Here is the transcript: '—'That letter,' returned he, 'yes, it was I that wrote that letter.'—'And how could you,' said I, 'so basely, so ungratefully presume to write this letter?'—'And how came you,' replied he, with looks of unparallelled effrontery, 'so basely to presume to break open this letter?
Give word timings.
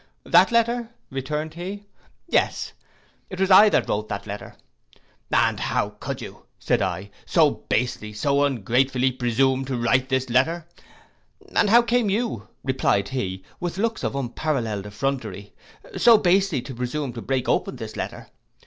'—'That 0.23 0.51
letter,' 0.51 0.89
returned 1.11 1.53
he, 1.53 1.85
'yes, 2.27 2.73
it 3.29 3.39
was 3.39 3.51
I 3.51 3.69
that 3.69 3.87
wrote 3.87 4.09
that 4.09 4.25
letter.'—'And 4.25 5.59
how 5.59 5.89
could 5.99 6.23
you,' 6.23 6.43
said 6.57 6.81
I, 6.81 7.11
'so 7.27 7.51
basely, 7.69 8.11
so 8.11 8.43
ungratefully 8.43 9.11
presume 9.11 9.63
to 9.65 9.77
write 9.77 10.09
this 10.09 10.27
letter?'—'And 10.31 11.69
how 11.69 11.83
came 11.83 12.09
you,' 12.09 12.47
replied 12.63 13.09
he, 13.09 13.43
with 13.59 13.77
looks 13.77 14.03
of 14.03 14.15
unparallelled 14.15 14.87
effrontery, 14.87 15.53
'so 15.95 16.17
basely 16.17 16.63
to 16.63 16.73
presume 16.73 17.13
to 17.13 17.21
break 17.21 17.47
open 17.47 17.75
this 17.75 17.95
letter? 17.95 18.25